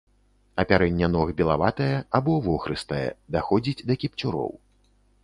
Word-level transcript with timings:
Апярэнне 0.61 1.09
ног 1.15 1.33
белаватае 1.41 1.91
або 2.19 2.33
вохрыстае, 2.47 3.05
даходзіць 3.37 3.85
да 3.91 3.99
кіпцюроў. 4.05 4.51